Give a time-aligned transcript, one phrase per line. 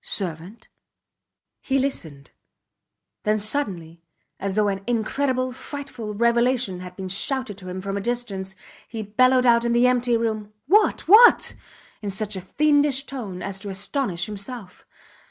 [0.03, 0.67] Servant?
[1.61, 2.31] He listened,
[3.21, 4.01] then, suddenly,
[4.39, 8.55] as though an incredible, frightful revelation had been shouted to him from a distance,
[8.87, 11.07] he bellowed out in the empty room: What!
[11.07, 11.53] What!
[12.01, 14.87] in such a fiendish tone as to astonish himself.